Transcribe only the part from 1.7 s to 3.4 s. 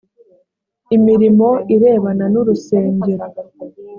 irebana n urusengero